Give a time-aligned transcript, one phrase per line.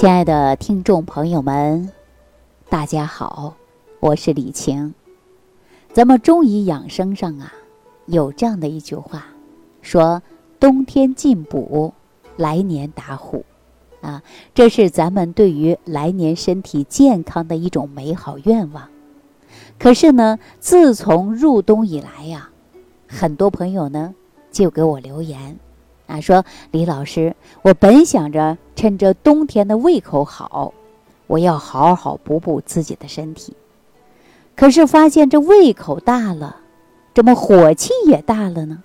[0.00, 1.90] 亲爱的听众朋友们，
[2.68, 3.56] 大家好，
[3.98, 4.94] 我是李晴。
[5.92, 7.52] 咱们中医养生上啊，
[8.06, 9.26] 有这样的一句话，
[9.82, 10.22] 说
[10.60, 11.92] 冬天进补，
[12.36, 13.44] 来年打虎，
[14.00, 14.22] 啊，
[14.54, 18.88] 这是咱们对于来年身体健康的一种美好愿望。
[19.80, 22.50] 可是呢，自从入冬以来呀，
[23.08, 24.14] 很多朋友呢
[24.52, 25.58] 就给我留言。
[26.08, 30.72] 啊，说李老师，我本想着趁着冬天的胃口好，
[31.28, 33.54] 我要好好补补自己的身体。
[34.56, 36.56] 可是发现这胃口大了，
[37.14, 38.82] 怎么火气也大了呢？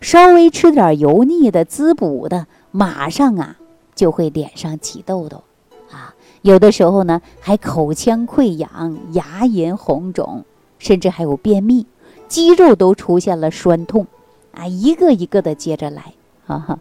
[0.00, 3.56] 稍微吃点油腻的滋补的，马上啊
[3.94, 5.42] 就会脸上起痘痘，
[5.90, 10.44] 啊，有的时候呢还口腔溃疡、牙龈红肿，
[10.78, 11.86] 甚至还有便秘，
[12.28, 14.06] 肌肉都出现了酸痛，
[14.52, 16.14] 啊，一个一个的接着来。
[16.46, 16.78] 哈哈，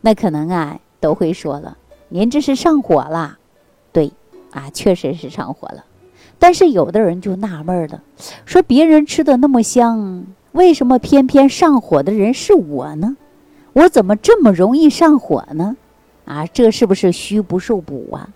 [0.00, 1.76] 那可能啊都会说了，
[2.08, 3.38] 您这是上火了，
[3.92, 4.12] 对，
[4.50, 5.84] 啊确实是上火了。
[6.38, 8.02] 但是有的人就纳闷了，
[8.44, 13.16] 说别人吃的那么香，为什么偏偏上火的人是我呢？
[13.72, 15.76] 我怎么这么容易上火呢？
[16.24, 18.28] 啊，这是不是虚不受补啊？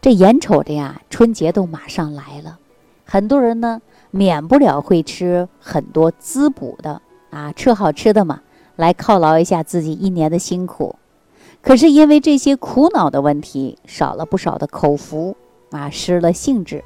[0.00, 2.58] 这眼瞅着呀，春节都马上来了，
[3.04, 8.40] 很多人呢免不了会吃很多滋补的啊，吃好吃的嘛。
[8.78, 10.94] 来犒劳一下自己一年的辛苦，
[11.60, 15.36] 可是因为这些苦恼的问题，少了不少的口福
[15.72, 16.84] 啊，失了兴致。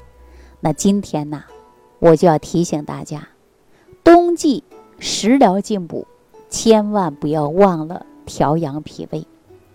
[0.59, 1.43] 那今天呢，
[1.99, 3.27] 我就要提醒大家，
[4.03, 4.63] 冬季
[4.97, 6.07] 食疗进补，
[6.49, 9.27] 千万不要忘了调养脾胃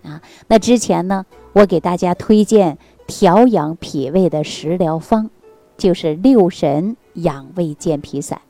[0.03, 0.21] 啊。
[0.49, 5.29] 那之前呢，我给大家推荐调养脾胃的食疗方，
[5.77, 8.41] 就是六神养胃健脾散。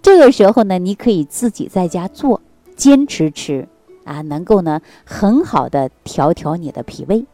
[0.00, 2.40] 这个时候呢，你可以自己在家做。
[2.76, 3.68] 坚持吃
[4.04, 7.24] 啊，能够呢很好的调调你的脾胃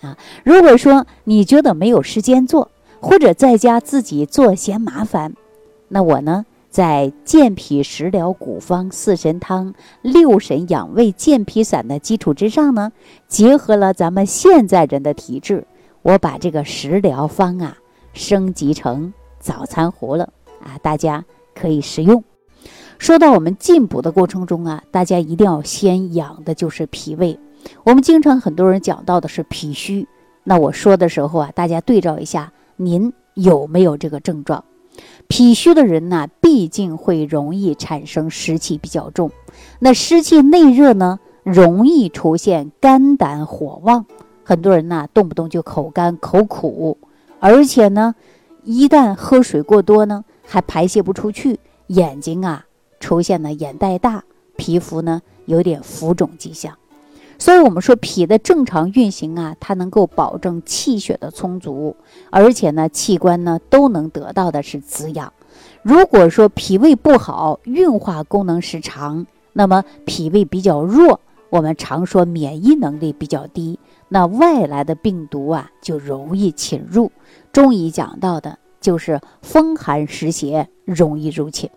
[0.00, 0.16] 啊。
[0.44, 2.70] 如果说你觉得没有时间做，
[3.00, 5.34] 或者在家自己做嫌麻烦，
[5.88, 12.92] 那我呢在健脾食疗古方四神汤、六神养胃健脾散的基础之上呢，
[13.26, 15.66] 结合了咱们现在人的体质，
[16.02, 17.76] 我把这个食疗方啊
[18.12, 20.32] 升级成早餐糊了
[20.62, 21.24] 啊，大家
[21.54, 22.22] 可以食用。
[23.00, 27.40] 说到我们进补的过程中啊，大家一定要先养的就是脾胃。
[27.82, 30.06] 我们经常很多人讲到的是脾虚，
[30.44, 34.62] 那我说的时候啊，大家对照一下，您有没有这个症状？
[35.28, 39.30] 脾虚的人呢，毕竟会容易产生湿气比较重，
[39.78, 44.04] 那湿气内热呢，容易出现肝胆火旺，
[44.44, 46.98] 很多人呢动不动就口干口苦，
[47.38, 48.14] 而且呢，
[48.62, 52.66] 一旦喝水过多呢，还排泄不出去，眼睛啊。
[53.00, 54.22] 出现了眼袋大，
[54.56, 56.78] 皮肤呢有点浮肿迹象，
[57.38, 61.96] 所以我们说脾的正常运行啊，它能够保证气血的充足，
[62.30, 65.32] 而且呢器官呢都能得到的是滋养。
[65.82, 73.78] 如果说脾胃不好，运化功能失常，那么脾胃比较弱，我们常说免疫能力比较低，
[74.08, 77.10] 那外来的病毒啊就容易侵入。
[77.50, 81.68] 中医讲到的就是风寒湿邪容易入侵。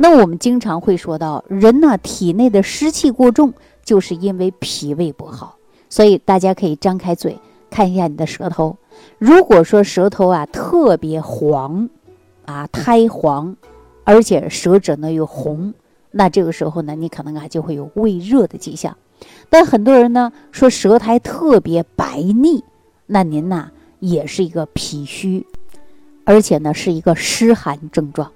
[0.00, 3.52] 那我们经常会说到，人呢体内的湿气过重，
[3.84, 5.56] 就是因为脾胃不好。
[5.90, 7.36] 所以大家可以张开嘴
[7.68, 8.76] 看一下你的舌头，
[9.18, 11.90] 如果说舌头啊特别黄，
[12.44, 13.56] 啊苔黄，
[14.04, 15.74] 而且舌质呢又红，
[16.12, 18.96] 那这个时候呢你可能啊就会有胃热的迹象。
[19.50, 22.62] 但很多人呢说舌苔特别白腻，
[23.06, 25.44] 那您呢也是一个脾虚，
[26.24, 28.30] 而且呢是一个湿寒症状。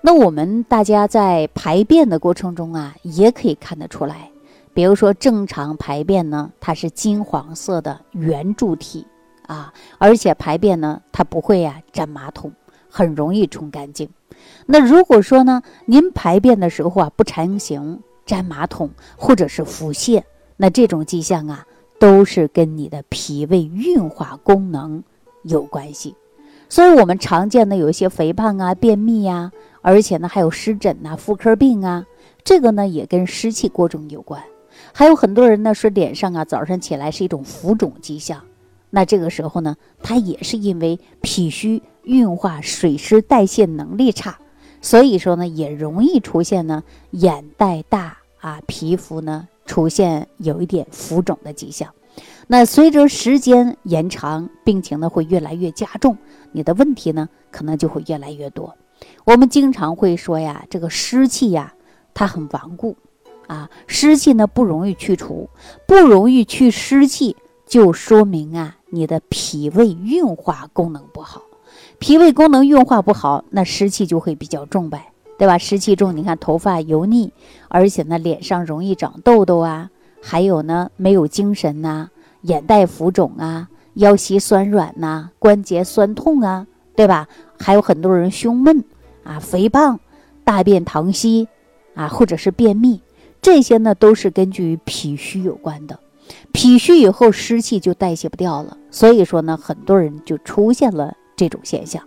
[0.00, 4.30] 那我们大家在排便的过程中啊，也可以看得出来。
[4.72, 9.04] 比如说正常排便呢，它是金黄色的圆柱体
[9.48, 12.52] 啊，而且排便呢，它不会呀粘马桶，
[12.88, 14.08] 很容易冲干净。
[14.66, 20.22] 那如果说呢，您排便的时候啊不成形、粘马桶或者是腹泻，
[20.56, 21.66] 那这种迹象啊，
[21.98, 25.02] 都是跟你的脾胃运化功能
[25.42, 26.14] 有关系。
[26.68, 29.50] 所以我们常见的有一些肥胖啊、便秘呀。
[29.88, 32.04] 而且呢，还有湿疹呐、妇科病啊，
[32.44, 34.42] 这个呢也跟湿气过重有关。
[34.92, 38.42] 还有很多人呢说脸上啊早上起来是一种浮肿迹象，
[38.90, 44.38] 那这个时候呢，它也是因为脾虚运化水湿代谢能力差，
[44.82, 51.88] 所以说呢也容易出现呢眼袋大啊，皮肤呢出现有一点浮肿的迹象。
[52.46, 56.18] 那随着时间延长，病情呢会越来越加重，
[56.52, 58.76] 你的问题呢可能就会越来越多。
[59.24, 61.74] 我们经常会说呀，这个湿气呀，
[62.14, 62.96] 它很顽固，
[63.46, 65.48] 啊，湿气呢不容易去除，
[65.86, 67.36] 不容易去湿气，
[67.66, 71.42] 就说明啊，你的脾胃运化功能不好。
[71.98, 75.58] 脾胃功能运化不好，那湿气就会比较重呗，对吧？
[75.58, 77.32] 湿气重，你看头发油腻，
[77.68, 79.90] 而且呢脸上容易长痘痘啊，
[80.22, 82.08] 还有呢没有精神呐，
[82.42, 86.66] 眼袋浮肿啊，腰膝酸软呐，关节酸痛啊，
[86.98, 87.28] 对吧？
[87.60, 88.82] 还有很多人胸闷
[89.22, 90.00] 啊，肥胖，
[90.42, 91.46] 大便溏稀
[91.94, 93.00] 啊，或者是便秘，
[93.40, 96.00] 这些呢都是根据脾虚有关的。
[96.50, 101.14] 脾虚以后湿气就代谢不掉了，所以说呢，很多人就出现了。
[101.36, 102.02] 这种现象，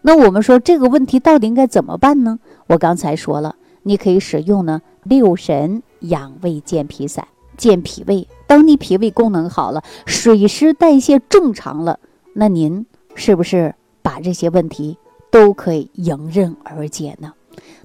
[0.00, 2.38] 那我们说这个问题到底应该怎么办呢？
[2.66, 7.28] 我刚才说了，你可以使用呢六神养胃健脾散，
[7.58, 8.26] 健脾胃。
[8.46, 12.00] 当你脾胃功能好了，水湿代谢正常了，
[12.32, 14.96] 那您是不是把这些问题
[15.30, 17.32] 都可以迎刃而解呢？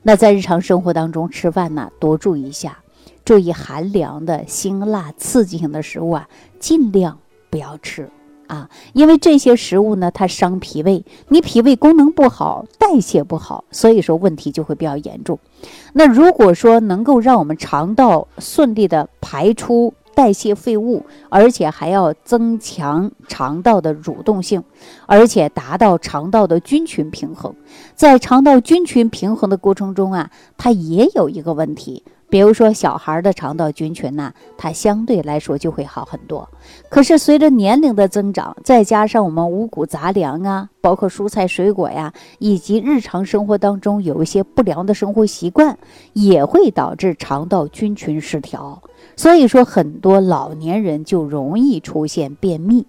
[0.03, 2.79] 那在日常生活当中吃饭呢，多注意一下，
[3.23, 6.29] 注意寒凉的辛辣刺激性的食物啊，
[6.59, 7.19] 尽量
[7.49, 8.09] 不要吃。
[8.47, 15.39] 啊，因为这些食物呢，它伤脾胃，你脾胃功能不好，代谢不好，所以说问题就会比较严重。
[15.93, 24.63] 那如果说能够让我们肠道顺利的排出代谢废物，而且还要增强肠道的蠕动性，
[25.05, 27.53] 而且达到肠道的菌群平衡，
[27.93, 32.01] 在肠道菌群平衡的过程中啊，它也有一个问题。
[32.27, 36.49] 比如说，小孩的肠道菌群呢，它相对来说就会好很多。
[36.89, 45.77] 可是随着年龄的增长，再加上我们五谷杂粮啊，包括蔬菜水果呀，以及日常生活当中有一些不良的生活习惯，
[46.13, 48.81] 也会导致肠道菌群失调。
[49.15, 52.85] 所以说，很多老年人就容易出现便秘。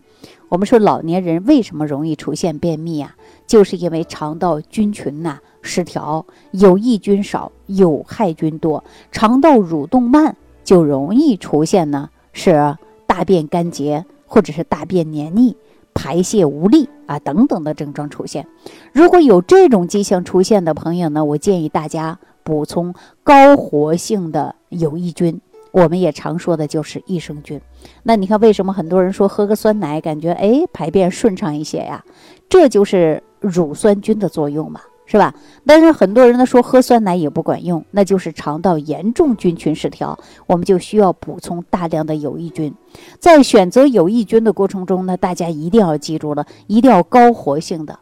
[0.48, 3.16] 我们说老年人为什么容易出现便秘啊？
[3.46, 5.38] 就是因为肠道菌群呐。
[5.62, 15.56] 失调，有益菌少，有害菌多，肠道蠕动慢，就容易出现呢是大便干结，或者是大便黏腻、
[15.92, 18.46] 排泄无力啊等等的症状出现。
[18.92, 25.40] 如果有这种迹象出现的朋友呢，我建议大家补充高活性的有益菌，
[25.76, 27.60] 我们也常说的就是益生菌。
[28.02, 32.02] 那你看，为什么很多人说喝个酸奶感觉哎排便顺畅一些呀？
[32.48, 34.80] 这就是乳酸菌的作用嘛。
[35.08, 35.32] 是吧？
[35.64, 40.18] 但是很多人呢说喝酸奶也不管用，那就是肠道严重菌群失调，
[40.48, 42.74] 我们就需要补充大量的有益菌。
[43.20, 47.96] 在选择有益菌的过程中呢，大家一定要记住了，一定要高活性的，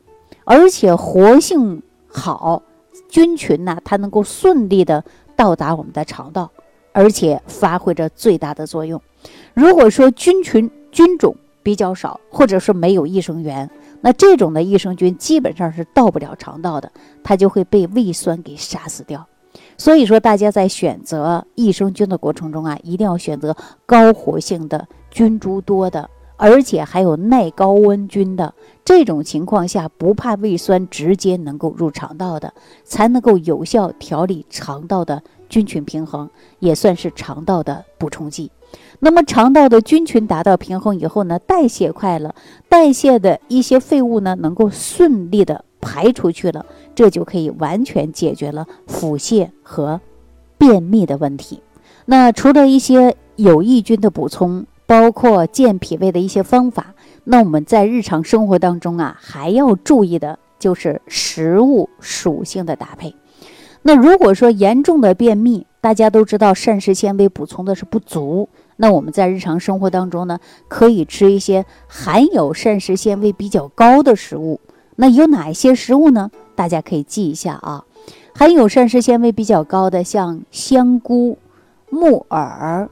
[0.44, 2.62] 而且活性好，
[3.11, 5.05] 菌群呢它能够顺利的
[5.37, 6.50] 到达我们的肠道，
[6.94, 8.99] 而且发挥着最大的作用。
[9.52, 13.69] 如果说菌群菌种比较少，或者说没有益生元。
[14.00, 16.93] 那这种的益生菌基本上是到不了肠道的，
[17.23, 19.26] 它就会被胃酸给杀死掉。
[19.79, 23.56] 所以说，大家在选择益生菌的过程中啊，一定要选择
[23.87, 28.55] 高活性的、菌株多的，而且还有耐高温菌的。
[28.85, 32.53] 这种情况下，不怕胃酸直接能够入肠道的，
[32.85, 36.29] 才能够有效调理肠道的菌群平衡，
[36.59, 38.51] 也算是肠道的补充剂。
[38.99, 42.35] 那么肠道的菌群达到平衡以后呢，代谢快了，
[42.69, 50.01] 代谢的一些废物呢能够顺利的排出去了，这就可以完全解决了腹泻和
[50.59, 51.63] 便秘的问题。
[52.05, 63.14] 那除了一些有益菌的补充，包括健脾胃的一些方法，那我们在日常生活当中啊，还要注意的就是食物属性的搭配。
[63.83, 68.49] 那如果说严重的便秘，大家都知道膳食纤维补充的是不足。
[68.76, 70.38] 那我们在日常生活当中呢，
[70.69, 74.61] 可以吃一些含有膳食纤维比较高的食物。
[74.97, 76.31] 那有哪一些食物呢？
[76.55, 77.85] 大家可以记一下啊。
[78.35, 81.38] 含有膳食纤维比较高的，像香菇、
[81.91, 82.88] 木耳、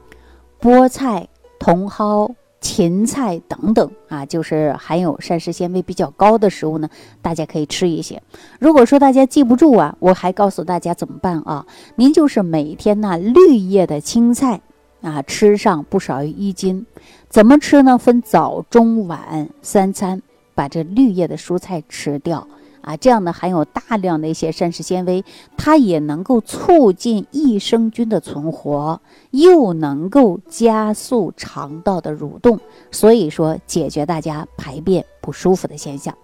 [0.61, 1.27] 菠菜、
[1.63, 6.89] 茼蒿、芹菜等等啊，就是含有膳食纤维比较高的食物呢，
[7.21, 8.21] 大家可以吃一些。
[8.59, 11.65] 如果说大家记不住啊，我还告诉大家怎么办啊？
[11.95, 14.59] 您就是每天呢，绿叶的青菜。
[15.01, 16.85] 啊，吃上不少于一斤，
[17.27, 17.97] 怎么吃呢？
[17.97, 20.21] 分早、中、晚三餐，
[20.55, 22.47] 把这绿叶的蔬菜吃掉
[22.83, 22.95] 啊。
[22.97, 25.25] 这样呢，含有大量的一些膳食纤维，
[25.57, 32.59] 它也能够促进益生菌的存活，又能够加速肠道的蠕动，
[32.91, 36.15] 所以说解决大家排便不舒服的现象。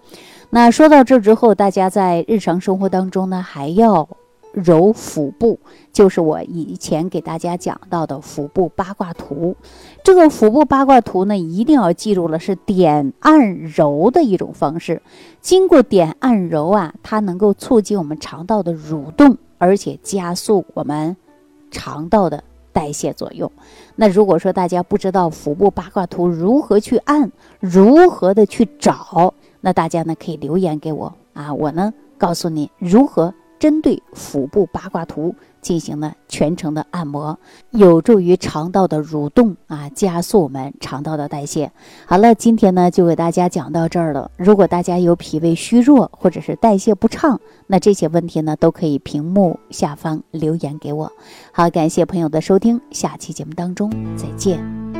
[0.50, 4.08] 那说到这之后，大家在日常生活当中呢，还要。
[4.52, 5.58] 揉腹部，
[5.92, 9.56] 就是我以前给大家讲到的腹部八卦图。
[10.02, 15.02] 这个腹部八卦图呢，一定要记住了，是点按揉的一种方式。
[15.40, 21.16] 经过点按揉啊，它能够促进我们肠道的蠕动，而且加速我们
[21.70, 22.42] 肠道的
[22.72, 23.50] 代谢作用。
[23.94, 27.30] 那如果说大家不知道腹部八卦图如何去按，
[27.60, 35.32] 如何的去找，那大家呢可以留言给我啊，我呢告诉你如何针对腹部八卦图。
[35.60, 37.38] 进行了全程的按摩，
[37.68, 41.70] 有助于肠道的蠕动啊，加速我们肠道的代谢。
[42.06, 44.30] 好了，今天呢就给大家讲到这儿了。
[44.38, 51.12] 如果大家有脾胃虚弱或者是代谢不畅，那这些问题呢都可以屏幕下方留言给我。
[51.52, 54.99] 好，感谢朋友的收听，下期节目当中再见。